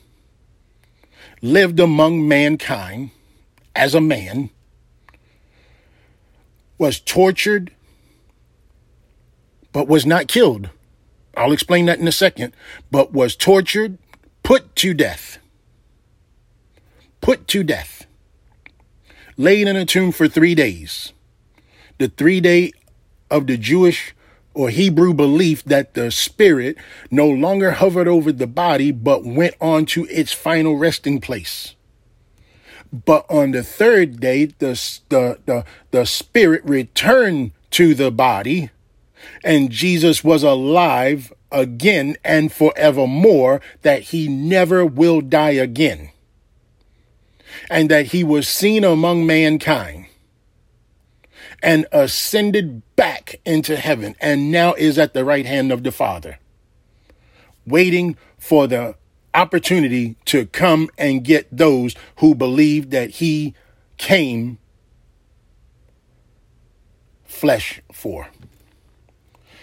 lived 1.41 1.79
among 1.79 2.27
mankind 2.27 3.11
as 3.75 3.93
a 3.93 4.01
man, 4.01 4.49
was 6.77 6.99
tortured, 6.99 7.71
but 9.71 9.88
was 9.88 10.05
not 10.05 10.27
killed. 10.27 10.69
I'll 11.35 11.51
explain 11.51 11.85
that 11.85 11.99
in 11.99 12.07
a 12.07 12.11
second, 12.11 12.53
but 12.91 13.13
was 13.13 13.35
tortured, 13.35 13.97
put 14.43 14.75
to 14.77 14.93
death. 14.93 15.39
Put 17.22 17.48
to 17.50 17.63
death. 17.63 18.05
Laid 19.38 19.67
in 19.67 19.75
a 19.75 19.86
tomb 19.86 20.12
for 20.12 20.27
three 20.27 20.55
days. 20.55 21.13
The 21.98 22.10
three 22.10 22.41
day 22.41 22.72
of 23.29 23.48
the 23.48 23.58
Jewish 23.58 24.15
or 24.53 24.69
Hebrew 24.69 25.13
belief 25.13 25.63
that 25.65 25.93
the 25.93 26.12
spirit 26.12 26.77
no 27.12 27.27
longer 27.27 27.72
hovered 27.72 28.08
over 28.08 28.31
the 28.31 28.48
body, 28.48 28.91
but 28.91 29.24
went 29.24 29.55
on 29.62 29.86
to 29.88 30.05
its 30.05 30.34
final 30.34 30.75
resting 30.75 31.22
place. 31.22 31.75
But 32.91 33.25
on 33.29 33.51
the 33.51 33.63
third 33.63 34.19
day, 34.19 34.46
the, 34.46 35.00
the, 35.10 35.39
the, 35.46 35.65
the 35.91 36.05
spirit 36.05 36.63
returned 36.65 37.51
to 37.72 37.93
the 37.93 38.12
body 38.12 38.72
and 39.43 39.69
Jesus 39.69 40.24
was 40.24 40.43
alive 40.43 41.34
again 41.51 42.18
and 42.24 42.51
forevermore, 42.51 43.62
that 43.82 44.03
he 44.03 44.27
never 44.27 44.86
will 44.86 45.22
die 45.22 45.51
again, 45.51 46.12
and 47.70 47.89
that 47.89 48.08
he 48.08 48.24
was 48.24 48.48
seen 48.48 48.84
among 48.84 49.25
mankind 49.25 50.06
and 51.62 51.86
ascended 51.91 52.82
back 52.96 53.39
into 53.46 53.75
heaven, 53.75 54.15
and 54.20 54.51
now 54.51 54.74
is 54.74 54.98
at 54.98 55.13
the 55.13 55.25
right 55.25 55.46
hand 55.46 55.72
of 55.72 55.84
the 55.84 55.91
Father, 55.91 56.39
waiting 57.65 58.15
for 58.38 58.68
the 58.68 58.96
opportunity 59.34 60.15
to 60.25 60.46
come 60.48 60.89
and 60.98 61.24
get 61.24 61.48
those 61.51 61.96
who 62.18 62.34
believe 62.34 62.89
that 62.89 63.10
he 63.12 63.53
came 63.98 64.58
flesh 67.25 67.82
for. 67.91 68.27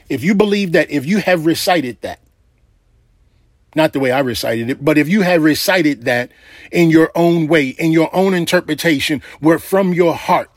If 0.09 0.23
you 0.23 0.35
believe 0.35 0.73
that, 0.73 0.91
if 0.91 1.05
you 1.07 1.19
have 1.19 1.47
recited 1.47 2.01
that, 2.03 2.21
not 3.75 3.93
the 3.93 4.01
way 4.01 4.11
I 4.11 4.21
recited 4.21 4.71
it, 4.71 4.85
but 4.85 4.97
if 4.97 5.09
you 5.09 5.23
have 5.23 5.43
recited 5.43 6.05
that 6.05 6.31
in 6.73 6.91
your 6.91 7.11
own 7.15 7.47
way, 7.47 7.69
in 7.69 7.93
your 7.93 8.15
own 8.15 8.33
interpretation, 8.33 9.23
where 9.41 9.59
from 9.59 9.93
your 9.93 10.15
heart, 10.15 10.51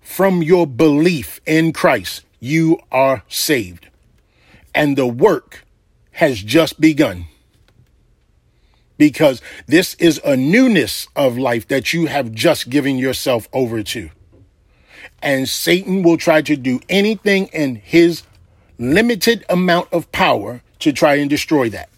from 0.00 0.42
your 0.42 0.66
belief 0.66 1.40
in 1.46 1.72
Christ, 1.72 2.24
you 2.38 2.78
are 2.92 3.24
saved. 3.28 3.88
And 4.72 4.96
the 4.96 5.06
work 5.06 5.64
has 6.12 6.40
just 6.40 6.80
begun. 6.80 7.26
Because 8.98 9.42
this 9.66 9.94
is 9.94 10.20
a 10.24 10.36
newness 10.36 11.08
of 11.16 11.36
life 11.36 11.66
that 11.68 11.92
you 11.92 12.06
have 12.06 12.32
just 12.32 12.70
given 12.70 12.98
yourself 12.98 13.48
over 13.52 13.82
to. 13.82 14.10
And 15.26 15.48
Satan 15.48 16.04
will 16.04 16.18
try 16.18 16.40
to 16.42 16.56
do 16.56 16.78
anything 16.88 17.48
in 17.48 17.74
his 17.74 18.22
limited 18.78 19.44
amount 19.48 19.92
of 19.92 20.12
power 20.12 20.62
to 20.78 20.92
try 20.92 21.16
and 21.16 21.28
destroy 21.28 21.68
that. 21.70 21.88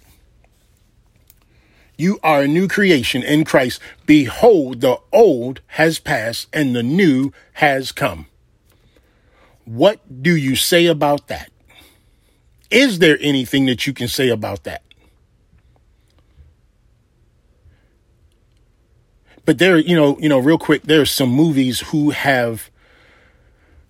You 1.98 2.18
are 2.22 2.44
a 2.44 2.48
new 2.48 2.68
creation 2.68 3.22
in 3.22 3.44
Christ. 3.44 3.80
Behold, 4.06 4.80
the 4.80 4.98
old 5.12 5.60
has 5.66 5.98
passed 5.98 6.48
and 6.54 6.74
the 6.74 6.82
new 6.82 7.30
has 7.52 7.92
come. 7.92 8.28
What 9.66 10.22
do 10.22 10.34
you 10.34 10.56
say 10.56 10.86
about 10.86 11.28
that? 11.28 11.50
Is 12.70 12.98
there 12.98 13.18
anything 13.20 13.66
that 13.66 13.86
you 13.86 13.92
can 13.92 14.08
say 14.08 14.30
about 14.30 14.64
that? 14.64 14.82
But 19.44 19.58
there, 19.58 19.76
you 19.76 19.94
know, 19.94 20.18
you 20.18 20.30
know, 20.30 20.38
real 20.38 20.56
quick, 20.56 20.84
there 20.84 21.02
are 21.02 21.06
some 21.06 21.28
movies 21.28 21.80
who 21.80 22.08
have 22.08 22.70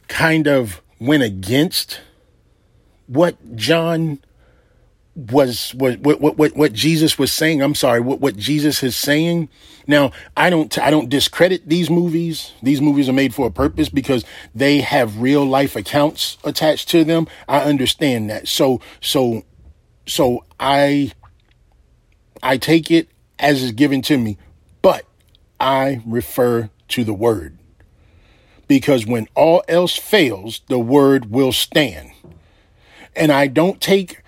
kind 0.08 0.46
of 0.46 0.82
went 0.98 1.22
against 1.22 2.00
what 3.06 3.56
John 3.56 4.18
was 5.14 5.74
what 5.74 5.98
what 5.98 6.20
what 6.20 6.56
what 6.56 6.72
Jesus 6.72 7.18
was 7.18 7.32
saying. 7.32 7.60
I'm 7.60 7.74
sorry, 7.74 8.00
what 8.00 8.20
what 8.20 8.36
Jesus 8.36 8.82
is 8.82 8.94
saying. 8.94 9.48
Now, 9.86 10.12
I 10.36 10.48
don't 10.48 10.78
I 10.78 10.90
don't 10.90 11.08
discredit 11.08 11.68
these 11.68 11.90
movies. 11.90 12.52
These 12.62 12.80
movies 12.80 13.08
are 13.08 13.14
made 13.14 13.34
for 13.34 13.46
a 13.46 13.50
purpose 13.50 13.88
because 13.88 14.24
they 14.54 14.80
have 14.80 15.20
real 15.20 15.44
life 15.44 15.74
accounts 15.74 16.38
attached 16.44 16.88
to 16.90 17.04
them. 17.04 17.26
I 17.48 17.60
understand 17.60 18.30
that. 18.30 18.46
So 18.46 18.80
so 19.00 19.42
so 20.06 20.44
I 20.60 21.12
I 22.42 22.56
take 22.56 22.90
it 22.90 23.08
as 23.40 23.62
is 23.62 23.72
given 23.72 24.02
to 24.02 24.18
me, 24.18 24.38
but 24.82 25.04
I 25.58 26.00
refer 26.06 26.70
to 26.88 27.04
the 27.04 27.14
word. 27.14 27.58
Because 28.68 29.06
when 29.06 29.26
all 29.34 29.64
else 29.66 29.96
fails, 29.96 30.60
the 30.68 30.78
word 30.78 31.30
will 31.30 31.52
stand 31.52 32.12
and 33.18 33.32
I 33.32 33.48
don't 33.48 33.80
take 33.80 34.22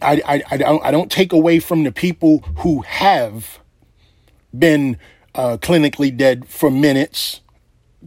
I, 0.00 0.22
I, 0.26 0.42
I 0.52 0.56
don't 0.56 0.84
I 0.84 0.90
don't 0.90 1.10
take 1.10 1.32
away 1.32 1.58
from 1.58 1.82
the 1.82 1.92
people 1.92 2.38
who 2.58 2.82
have 2.82 3.58
been 4.56 4.98
uh, 5.34 5.56
clinically 5.60 6.16
dead 6.16 6.46
for 6.46 6.70
minutes. 6.70 7.40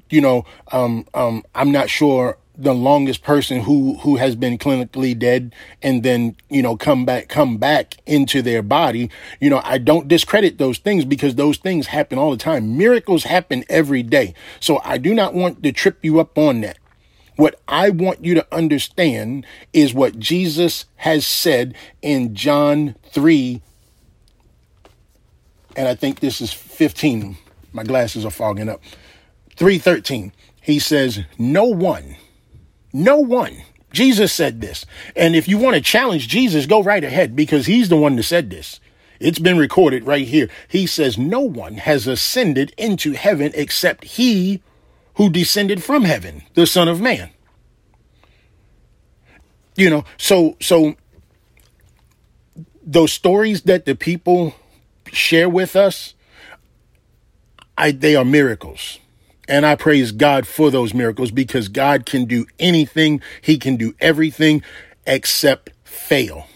You 0.10 0.22
know, 0.22 0.46
um, 0.72 1.06
um, 1.14 1.44
I'm 1.54 1.72
not 1.72 1.90
sure 1.90 2.38
the 2.58 2.74
longest 2.74 3.24
person 3.24 3.62
who 3.62 3.96
who 4.00 4.16
has 4.16 4.36
been 4.36 4.58
clinically 4.58 5.18
dead 5.18 5.54
and 5.84 6.02
then 6.04 6.36
you 6.50 6.62
know 6.62 6.76
come 6.76 7.06
back 7.06 7.30
come 7.30 7.58
back 7.58 7.96
into 8.06 8.42
their 8.42 8.64
body 8.64 9.10
you 9.40 9.50
know 9.50 9.62
i 9.64 9.78
don't 9.78 10.08
discredit 10.08 10.58
those 10.58 10.80
things 10.80 11.06
because 11.06 11.36
those 11.36 11.58
things 11.58 11.88
happen 11.88 12.18
all 12.18 12.32
the 12.32 12.38
time 12.38 12.76
miracles 12.78 13.26
happen 13.26 13.64
every 13.70 14.02
day 14.02 14.34
so 14.60 14.82
i 14.84 14.98
do 14.98 15.14
not 15.14 15.36
want 15.36 15.62
to 15.62 15.72
trip 15.72 16.00
you 16.02 16.20
up 16.20 16.38
on 16.38 16.62
that 16.62 16.78
what 17.38 17.62
I 17.68 17.92
want 17.92 18.26
you 18.26 18.34
to 18.34 18.48
understand 18.52 19.46
is 19.72 19.94
what 19.94 20.18
Jesus 20.18 20.86
has 20.98 21.26
said 21.26 21.76
in 22.02 22.34
John 22.34 22.96
3, 23.12 23.62
and 25.76 25.88
I 25.88 25.94
think 25.94 26.20
this 26.20 26.42
is 26.42 26.52
15. 26.52 27.38
My 27.74 27.84
glasses 27.84 28.26
are 28.26 28.32
fogging 28.32 28.70
up. 28.70 28.82
313. 29.56 30.34
He 30.62 30.80
says, 30.80 31.20
No 31.38 31.66
one, 31.66 32.18
no 32.98 33.18
one, 33.18 33.62
Jesus 33.94 34.34
said 34.34 34.60
this. 34.60 34.86
And 35.16 35.36
if 35.36 35.48
you 35.48 35.60
want 35.60 35.76
to 35.76 35.82
challenge 35.82 36.28
Jesus, 36.28 36.66
go 36.66 36.82
right 36.82 37.04
ahead 37.04 37.36
because 37.36 37.68
he's 37.68 37.90
the 37.90 37.98
one 37.98 38.16
that 38.16 38.24
said 38.24 38.50
this. 38.50 38.80
It's 39.20 39.38
been 39.38 39.58
recorded 39.58 40.08
right 40.08 40.28
here. 40.28 40.50
He 40.68 40.88
says, 40.88 41.18
No 41.18 41.42
one 41.42 41.76
has 41.76 42.08
ascended 42.08 42.74
into 42.76 43.14
heaven 43.14 43.52
except 43.54 44.04
he 44.04 44.64
who 45.16 45.30
descended 45.30 45.84
from 45.84 46.06
heaven, 46.06 46.44
the 46.56 46.66
Son 46.66 46.88
of 46.88 47.00
Man. 47.00 47.30
You 49.76 49.92
know, 49.92 50.06
so, 50.18 50.58
so 50.60 50.96
those 52.84 53.14
stories 53.14 53.62
that 53.64 53.86
the 53.86 53.96
people 53.96 54.56
share 55.12 55.50
with 55.50 55.76
us, 55.76 56.16
I, 57.78 57.92
they 57.92 58.16
are 58.16 58.26
miracles. 58.26 58.98
And 59.48 59.66
I 59.66 59.76
praise 59.76 60.12
God 60.12 60.46
for 60.46 60.70
those 60.70 60.94
miracles 60.94 61.32
because 61.32 61.70
God 61.70 62.06
can 62.06 62.26
do 62.26 62.46
anything. 62.60 63.22
He 63.42 63.58
can 63.58 63.78
do 63.78 63.96
everything 64.00 64.62
except 65.06 65.72
fail. 65.84 66.48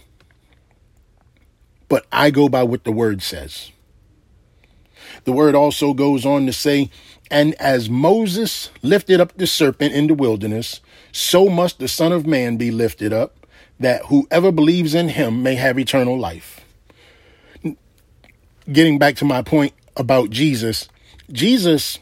But 1.88 2.06
I 2.12 2.32
go 2.32 2.50
by 2.50 2.64
what 2.64 2.84
the 2.84 2.92
word 2.92 3.22
says. 3.22 3.72
The 5.24 5.32
word 5.32 5.56
also 5.56 5.94
goes 5.94 6.26
on 6.26 6.46
to 6.46 6.54
say, 6.54 6.90
and 7.30 7.54
as 7.56 7.90
Moses 7.90 8.70
lifted 8.82 9.22
up 9.22 9.38
the 9.38 9.48
serpent 9.48 9.94
in 9.94 10.08
the 10.08 10.14
wilderness, 10.14 10.82
so 11.12 11.48
must 11.48 11.80
the 11.80 11.88
Son 11.88 12.12
of 12.12 12.28
Man 12.28 12.58
be 12.58 12.72
lifted 12.72 13.14
up, 13.14 13.46
that 13.80 14.06
whoever 14.06 14.52
believes 14.52 14.94
in 14.94 15.10
him 15.10 15.42
may 15.42 15.56
have 15.56 15.80
eternal 15.80 16.20
life. 16.20 16.62
Getting 18.72 19.00
back 19.00 19.16
to 19.18 19.26
my 19.26 19.42
point 19.42 19.74
about 19.96 20.30
Jesus, 20.30 20.88
Jesus 21.32 22.00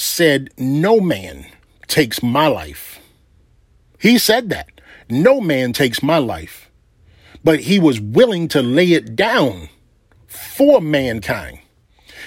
said, 0.00 0.50
No 0.56 0.98
man 0.98 1.46
takes 1.86 2.22
my 2.22 2.46
life. 2.46 3.00
He 3.98 4.16
said 4.16 4.48
that. 4.48 4.80
No 5.10 5.40
man 5.40 5.72
takes 5.72 6.02
my 6.02 6.18
life. 6.18 6.70
But 7.44 7.60
he 7.60 7.78
was 7.78 8.00
willing 8.00 8.48
to 8.48 8.62
lay 8.62 8.92
it 8.92 9.14
down 9.14 9.68
for 10.26 10.80
mankind. 10.80 11.58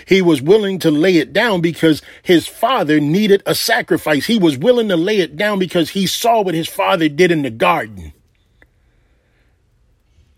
He 0.06 0.22
was 0.22 0.42
willing 0.42 0.80
to 0.80 0.92
lay 0.92 1.18
it 1.18 1.34
down 1.34 1.62
because 1.62 2.02
his 2.22 2.48
father 2.48 3.00
needed 3.00 3.42
a 3.46 3.56
sacrifice. 3.56 4.26
He 4.26 4.38
was 4.38 4.58
willing 4.58 4.90
to 4.90 4.98
lay 4.98 5.20
it 5.20 5.36
down 5.36 5.60
because 5.60 5.92
he 5.92 6.06
saw 6.06 6.42
what 6.42 6.56
his 6.56 6.68
father 6.68 7.10
did 7.10 7.32
in 7.32 7.42
the 7.42 7.50
garden. 7.50 8.14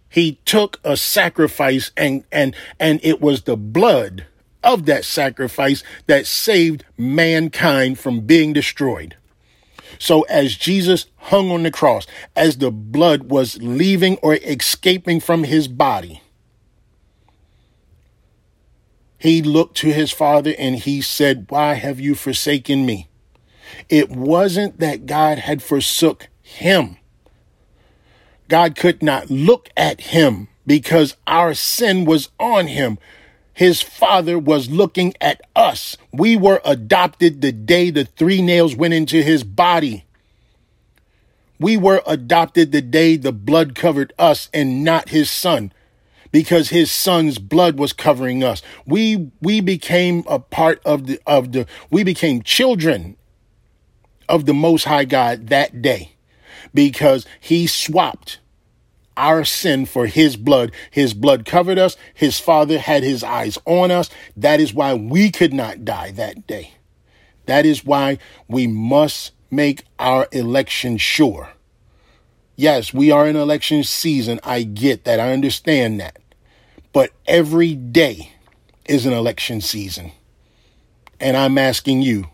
He 0.07 0.39
took 0.45 0.79
a 0.83 0.95
sacrifice 0.95 1.91
and 1.97 2.23
and 2.31 2.55
and 2.79 3.01
it 3.03 3.19
was 3.19 3.43
the 3.43 3.57
blood 3.57 4.25
of 4.65 4.85
that 4.87 5.05
sacrifice 5.05 5.83
that 6.07 6.27
saved 6.27 6.83
mankind 6.97 7.99
from 7.99 8.21
being 8.21 8.51
destroyed. 8.51 9.15
So 9.99 10.23
as 10.23 10.55
Jesus 10.55 11.05
hung 11.15 11.51
on 11.51 11.63
the 11.63 11.71
cross, 11.71 12.05
as 12.35 12.57
the 12.57 12.71
blood 12.71 13.29
was 13.29 13.61
leaving 13.61 14.17
or 14.17 14.35
escaping 14.35 15.19
from 15.19 15.43
his 15.43 15.67
body, 15.67 16.21
he 19.17 19.41
looked 19.41 19.77
to 19.77 19.93
his 19.93 20.11
father 20.11 20.53
and 20.59 20.75
he 20.75 21.01
said, 21.01 21.45
Why 21.49 21.75
have 21.75 21.99
you 21.99 22.15
forsaken 22.15 22.85
me? 22.85 23.07
It 23.89 24.09
wasn't 24.09 24.79
that 24.79 25.05
God 25.05 25.39
had 25.39 25.63
forsook 25.63 26.27
him. 26.41 26.97
God 28.47 28.75
could 28.75 29.01
not 29.01 29.31
look 29.31 29.69
at 29.75 30.01
him 30.01 30.47
because 30.67 31.15
our 31.25 31.53
sin 31.53 32.05
was 32.05 32.29
on 32.39 32.67
him 32.67 32.99
his 33.55 33.81
father 33.81 34.37
was 34.37 34.69
looking 34.69 35.13
at 35.21 35.41
us. 35.55 35.97
We 36.11 36.35
were 36.35 36.61
adopted 36.65 37.41
the 37.41 37.53
day 37.53 37.89
the 37.89 38.03
three 38.03 38.41
nails 38.41 38.75
went 38.75 38.93
into 38.93 39.23
his 39.23 39.45
body. 39.45 40.03
We 41.57 41.77
were 41.77 42.03
adopted 42.05 42.73
the 42.73 42.81
day 42.81 43.15
the 43.15 43.31
blood 43.31 43.73
covered 43.73 44.11
us 44.19 44.49
and 44.53 44.83
not 44.83 45.09
his 45.09 45.31
son 45.31 45.71
because 46.33 46.67
his 46.67 46.91
son's 46.91 47.39
blood 47.39 47.77
was 47.77 47.93
covering 47.93 48.43
us. 48.43 48.61
We 48.85 49.31
we 49.41 49.61
became 49.61 50.25
a 50.27 50.37
part 50.37 50.81
of 50.83 51.07
the 51.07 51.21
of 51.25 51.53
the 51.53 51.65
we 51.89 52.03
became 52.03 52.43
children 52.43 53.15
of 54.27 54.45
the 54.45 54.53
most 54.53 54.83
high 54.83 55.05
God 55.05 55.47
that 55.47 55.81
day 55.81 56.11
because 56.73 57.25
he 57.39 57.67
swapped 57.67 58.39
our 59.17 59.43
sin 59.45 59.85
for 59.85 60.07
his 60.07 60.35
blood. 60.35 60.71
His 60.91 61.13
blood 61.13 61.45
covered 61.45 61.77
us. 61.77 61.97
His 62.13 62.39
father 62.39 62.77
had 62.79 63.03
his 63.03 63.23
eyes 63.23 63.57
on 63.65 63.91
us. 63.91 64.09
That 64.35 64.59
is 64.59 64.73
why 64.73 64.93
we 64.93 65.31
could 65.31 65.53
not 65.53 65.85
die 65.85 66.11
that 66.11 66.47
day. 66.47 66.71
That 67.45 67.65
is 67.65 67.85
why 67.85 68.17
we 68.47 68.67
must 68.67 69.31
make 69.51 69.83
our 69.99 70.27
election 70.31 70.97
sure. 70.97 71.49
Yes, 72.55 72.93
we 72.93 73.11
are 73.11 73.27
in 73.27 73.35
election 73.35 73.83
season. 73.83 74.39
I 74.43 74.63
get 74.63 75.03
that. 75.03 75.19
I 75.19 75.33
understand 75.33 75.99
that. 75.99 76.19
But 76.93 77.11
every 77.27 77.75
day 77.75 78.31
is 78.85 79.05
an 79.05 79.13
election 79.13 79.61
season. 79.61 80.11
And 81.19 81.35
I'm 81.35 81.57
asking 81.57 82.01
you, 82.01 82.29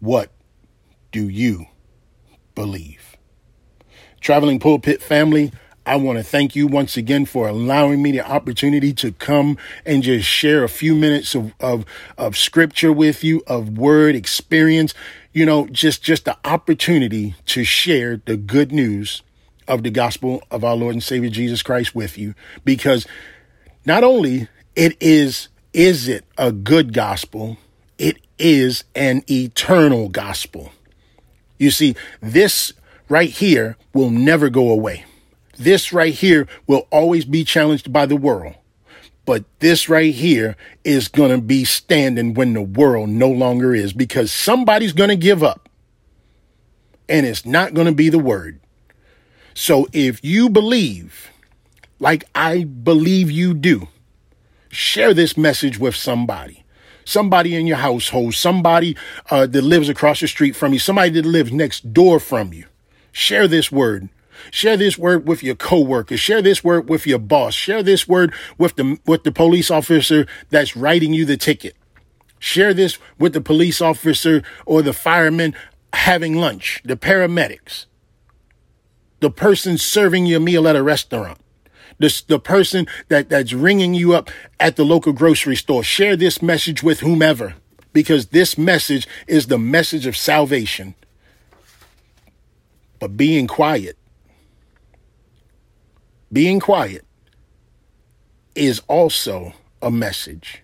what 0.00 0.30
do 1.12 1.28
you 1.28 1.66
believe? 2.54 3.09
Traveling 4.20 4.58
Pulpit 4.58 5.02
family, 5.02 5.50
I 5.86 5.96
want 5.96 6.18
to 6.18 6.24
thank 6.24 6.54
you 6.54 6.66
once 6.66 6.98
again 6.98 7.24
for 7.24 7.48
allowing 7.48 8.02
me 8.02 8.12
the 8.12 8.20
opportunity 8.20 8.92
to 8.94 9.12
come 9.12 9.56
and 9.86 10.02
just 10.02 10.28
share 10.28 10.62
a 10.62 10.68
few 10.68 10.94
minutes 10.94 11.34
of, 11.34 11.54
of, 11.58 11.86
of 12.18 12.36
scripture 12.36 12.92
with 12.92 13.24
you, 13.24 13.42
of 13.46 13.78
word 13.78 14.14
experience, 14.14 14.92
you 15.32 15.46
know, 15.46 15.66
just, 15.68 16.02
just 16.02 16.26
the 16.26 16.36
opportunity 16.44 17.34
to 17.46 17.64
share 17.64 18.20
the 18.26 18.36
good 18.36 18.72
news 18.72 19.22
of 19.66 19.84
the 19.84 19.90
gospel 19.90 20.42
of 20.50 20.64
our 20.64 20.76
Lord 20.76 20.94
and 20.94 21.02
Savior 21.02 21.30
Jesus 21.30 21.62
Christ 21.62 21.94
with 21.94 22.18
you. 22.18 22.34
Because 22.62 23.06
not 23.86 24.04
only 24.04 24.48
it 24.76 24.98
is, 25.00 25.48
is 25.72 26.08
it 26.08 26.26
a 26.36 26.52
good 26.52 26.92
gospel, 26.92 27.56
it 27.96 28.18
is 28.38 28.84
an 28.94 29.22
eternal 29.30 30.10
gospel. 30.10 30.72
You 31.58 31.70
see, 31.70 31.94
this 32.20 32.74
right 33.10 33.28
here 33.28 33.76
will 33.92 34.08
never 34.08 34.48
go 34.48 34.70
away. 34.70 35.04
This 35.58 35.92
right 35.92 36.14
here 36.14 36.46
will 36.66 36.86
always 36.90 37.26
be 37.26 37.44
challenged 37.44 37.92
by 37.92 38.06
the 38.06 38.16
world. 38.16 38.54
But 39.26 39.44
this 39.58 39.88
right 39.88 40.14
here 40.14 40.56
is 40.84 41.08
going 41.08 41.30
to 41.30 41.40
be 41.40 41.64
standing 41.64 42.32
when 42.32 42.54
the 42.54 42.62
world 42.62 43.10
no 43.10 43.28
longer 43.28 43.74
is 43.74 43.92
because 43.92 44.32
somebody's 44.32 44.94
going 44.94 45.10
to 45.10 45.16
give 45.16 45.42
up. 45.42 45.68
And 47.08 47.26
it's 47.26 47.44
not 47.44 47.74
going 47.74 47.86
to 47.86 47.94
be 47.94 48.08
the 48.08 48.18
word. 48.18 48.60
So 49.52 49.88
if 49.92 50.24
you 50.24 50.48
believe, 50.48 51.30
like 51.98 52.24
I 52.34 52.64
believe 52.64 53.30
you 53.30 53.52
do, 53.52 53.88
share 54.70 55.12
this 55.12 55.36
message 55.36 55.78
with 55.78 55.94
somebody. 55.94 56.64
Somebody 57.04 57.56
in 57.56 57.66
your 57.66 57.78
household, 57.78 58.34
somebody 58.34 58.96
uh, 59.30 59.46
that 59.46 59.62
lives 59.62 59.88
across 59.88 60.20
the 60.20 60.28
street 60.28 60.54
from 60.54 60.72
you, 60.72 60.78
somebody 60.78 61.10
that 61.10 61.26
lives 61.26 61.52
next 61.52 61.92
door 61.92 62.20
from 62.20 62.52
you. 62.52 62.66
Share 63.12 63.48
this 63.48 63.70
word. 63.70 64.08
Share 64.50 64.76
this 64.76 64.96
word 64.96 65.28
with 65.28 65.42
your 65.42 65.54
coworker. 65.54 66.16
Share 66.16 66.40
this 66.40 66.64
word 66.64 66.88
with 66.88 67.06
your 67.06 67.18
boss. 67.18 67.54
Share 67.54 67.82
this 67.82 68.08
word 68.08 68.32
with 68.56 68.76
the 68.76 68.98
with 69.06 69.24
the 69.24 69.32
police 69.32 69.70
officer 69.70 70.26
that's 70.48 70.76
writing 70.76 71.12
you 71.12 71.24
the 71.24 71.36
ticket. 71.36 71.76
Share 72.38 72.72
this 72.72 72.98
with 73.18 73.34
the 73.34 73.40
police 73.42 73.82
officer 73.82 74.42
or 74.64 74.80
the 74.80 74.94
fireman 74.94 75.54
having 75.92 76.36
lunch, 76.36 76.80
the 76.84 76.96
paramedics, 76.96 77.84
the 79.20 79.30
person 79.30 79.76
serving 79.76 80.24
your 80.24 80.40
meal 80.40 80.66
at 80.66 80.76
a 80.76 80.82
restaurant, 80.82 81.38
the, 81.98 82.22
the 82.28 82.40
person 82.40 82.86
that, 83.08 83.28
that's 83.28 83.52
ringing 83.52 83.92
you 83.92 84.14
up 84.14 84.30
at 84.58 84.76
the 84.76 84.84
local 84.84 85.12
grocery 85.12 85.56
store. 85.56 85.84
Share 85.84 86.16
this 86.16 86.40
message 86.40 86.82
with 86.82 87.00
whomever 87.00 87.54
because 87.92 88.28
this 88.28 88.56
message 88.56 89.06
is 89.26 89.48
the 89.48 89.58
message 89.58 90.06
of 90.06 90.16
salvation. 90.16 90.94
But 93.00 93.16
being 93.16 93.48
quiet, 93.48 93.98
being 96.32 96.60
quiet 96.60 97.04
is 98.54 98.80
also 98.86 99.54
a 99.82 99.90
message. 99.90 100.62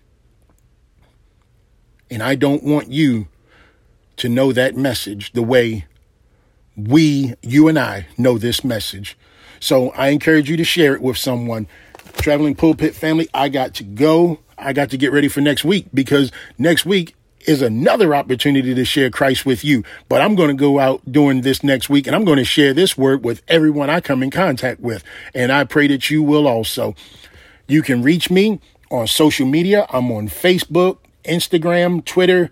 And 2.09 2.23
I 2.23 2.35
don't 2.35 2.63
want 2.63 2.89
you 2.89 3.27
to 4.17 4.29
know 4.29 4.53
that 4.53 4.77
message 4.77 5.33
the 5.33 5.43
way 5.43 5.85
we, 6.75 7.33
you 7.41 7.67
and 7.67 7.77
I, 7.77 8.07
know 8.17 8.37
this 8.37 8.63
message. 8.63 9.17
So 9.59 9.89
I 9.91 10.09
encourage 10.09 10.49
you 10.49 10.57
to 10.57 10.63
share 10.63 10.93
it 10.93 11.01
with 11.01 11.17
someone. 11.17 11.67
Traveling 12.13 12.55
Pulpit 12.55 12.95
family, 12.95 13.27
I 13.33 13.49
got 13.49 13.73
to 13.75 13.83
go. 13.83 14.39
I 14.57 14.73
got 14.73 14.89
to 14.91 14.97
get 14.97 15.11
ready 15.11 15.27
for 15.27 15.41
next 15.41 15.65
week 15.65 15.87
because 15.93 16.31
next 16.57 16.85
week 16.85 17.15
is 17.47 17.61
another 17.61 18.13
opportunity 18.13 18.75
to 18.75 18.85
share 18.85 19.09
Christ 19.09 19.45
with 19.45 19.63
you. 19.63 19.83
But 20.09 20.21
I'm 20.21 20.35
going 20.35 20.49
to 20.49 20.53
go 20.53 20.79
out 20.79 21.01
during 21.09 21.41
this 21.41 21.63
next 21.63 21.89
week 21.89 22.05
and 22.05 22.15
I'm 22.15 22.25
going 22.25 22.37
to 22.37 22.45
share 22.45 22.73
this 22.73 22.97
word 22.97 23.23
with 23.23 23.41
everyone 23.47 23.89
I 23.89 24.01
come 24.01 24.21
in 24.21 24.29
contact 24.29 24.81
with. 24.81 25.03
And 25.33 25.51
I 25.51 25.63
pray 25.63 25.87
that 25.87 26.09
you 26.09 26.21
will 26.21 26.47
also. 26.47 26.95
You 27.67 27.81
can 27.81 28.03
reach 28.03 28.29
me 28.29 28.59
on 28.91 29.07
social 29.07 29.45
media. 29.45 29.85
I'm 29.89 30.11
on 30.11 30.27
Facebook, 30.27 30.97
Instagram, 31.23 32.03
Twitter, 32.05 32.49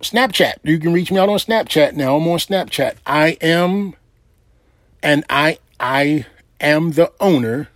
Snapchat. 0.00 0.54
You 0.62 0.78
can 0.78 0.92
reach 0.92 1.10
me 1.10 1.18
out 1.18 1.28
on 1.28 1.38
Snapchat 1.38 1.94
now. 1.94 2.16
I'm 2.16 2.28
on 2.28 2.38
Snapchat. 2.38 2.96
I 3.06 3.36
am, 3.40 3.94
and 5.02 5.24
I 5.28 5.58
I 5.78 6.26
am 6.60 6.92
the 6.92 7.12
owner 7.20 7.68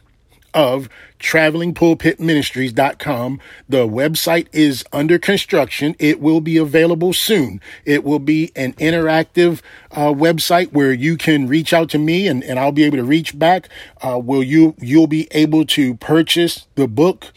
of 0.54 0.88
travelingpulpitministries.com. 1.24 3.40
The 3.68 3.88
website 3.88 4.46
is 4.52 4.84
under 4.92 5.18
construction. 5.18 5.96
It 5.98 6.20
will 6.20 6.42
be 6.42 6.58
available 6.58 7.14
soon. 7.14 7.62
It 7.84 8.04
will 8.04 8.18
be 8.18 8.52
an 8.54 8.74
interactive 8.74 9.62
uh, 9.90 10.12
website 10.12 10.72
where 10.72 10.92
you 10.92 11.16
can 11.16 11.48
reach 11.48 11.72
out 11.72 11.88
to 11.90 11.98
me 11.98 12.28
and, 12.28 12.44
and 12.44 12.58
I'll 12.58 12.72
be 12.72 12.84
able 12.84 12.98
to 12.98 13.04
reach 13.04 13.38
back. 13.38 13.70
Uh, 14.02 14.20
will 14.22 14.42
you, 14.42 14.74
you'll 14.78 15.06
be 15.06 15.26
able 15.30 15.64
to 15.66 15.94
purchase 15.96 16.66
the 16.74 16.86
book 16.86 17.32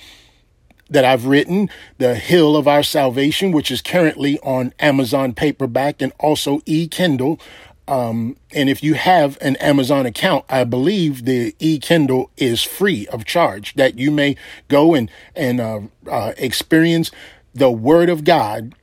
that 0.89 1.05
I've 1.05 1.25
written, 1.25 1.69
The 1.97 2.15
Hill 2.15 2.55
of 2.55 2.67
Our 2.67 2.83
Salvation, 2.83 3.51
which 3.51 3.71
is 3.71 3.81
currently 3.81 4.39
on 4.39 4.73
Amazon 4.79 5.33
paperback 5.33 6.01
and 6.01 6.13
also 6.19 6.61
e-Kindle. 6.65 7.39
Um, 7.87 8.35
and 8.53 8.69
if 8.69 8.83
you 8.83 8.95
have 8.95 9.37
an 9.39 9.55
Amazon 9.57 10.05
account, 10.05 10.45
I 10.49 10.65
believe 10.65 11.23
the 11.23 11.55
e-Kindle 11.59 12.29
is 12.35 12.61
free 12.61 13.07
of 13.07 13.23
charge 13.23 13.73
that 13.75 13.97
you 13.97 14.11
may 14.11 14.35
go 14.67 14.93
and, 14.93 15.09
and, 15.35 15.61
uh, 15.61 15.81
uh, 16.09 16.33
experience 16.37 17.11
the 17.53 17.71
word 17.71 18.09
of 18.09 18.23
God 18.25 18.75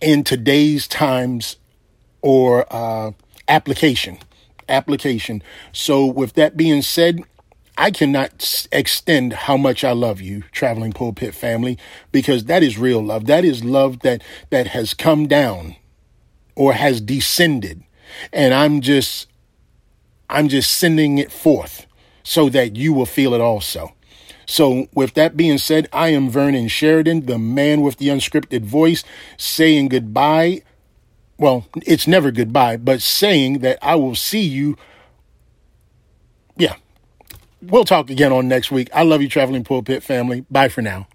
in 0.00 0.22
today's 0.22 0.86
times 0.86 1.56
or, 2.20 2.66
uh, 2.70 3.10
application, 3.48 4.18
application. 4.68 5.42
So 5.72 6.06
with 6.06 6.34
that 6.34 6.56
being 6.56 6.82
said, 6.82 7.20
I 7.76 7.90
cannot 7.90 8.66
extend 8.70 9.32
how 9.32 9.56
much 9.56 9.82
I 9.82 9.92
love 9.92 10.20
you, 10.20 10.44
traveling 10.52 10.92
pulpit 10.92 11.34
family, 11.34 11.78
because 12.12 12.44
that 12.44 12.62
is 12.62 12.78
real 12.78 13.02
love. 13.02 13.26
That 13.26 13.44
is 13.44 13.64
love 13.64 14.00
that, 14.00 14.22
that 14.50 14.68
has 14.68 14.94
come 14.94 15.26
down 15.26 15.74
or 16.54 16.74
has 16.74 17.00
descended 17.00 17.82
and 18.32 18.54
I'm 18.54 18.80
just 18.80 19.28
I'm 20.28 20.48
just 20.48 20.72
sending 20.74 21.18
it 21.18 21.30
forth 21.30 21.86
so 22.22 22.48
that 22.48 22.76
you 22.76 22.92
will 22.92 23.06
feel 23.06 23.34
it 23.34 23.40
also. 23.40 23.92
So, 24.46 24.88
with 24.94 25.14
that 25.14 25.36
being 25.36 25.58
said, 25.58 25.88
I 25.92 26.08
am 26.08 26.28
Vernon 26.28 26.68
Sheridan, 26.68 27.26
the 27.26 27.38
man 27.38 27.80
with 27.80 27.98
the 27.98 28.08
unscripted 28.08 28.62
voice, 28.62 29.04
saying 29.36 29.88
goodbye. 29.88 30.62
Well, 31.38 31.66
it's 31.86 32.06
never 32.06 32.30
goodbye, 32.30 32.76
but 32.76 33.02
saying 33.02 33.60
that 33.60 33.78
I 33.82 33.94
will 33.94 34.14
see 34.14 34.42
you. 34.42 34.76
Yeah. 36.56 36.76
We'll 37.62 37.84
talk 37.84 38.10
again 38.10 38.32
on 38.32 38.48
next 38.48 38.70
week. 38.70 38.90
I 38.92 39.04
love 39.04 39.22
you, 39.22 39.28
Traveling 39.28 39.64
Pulpit 39.64 40.02
family. 40.02 40.44
Bye 40.50 40.68
for 40.68 40.82
now. 40.82 41.06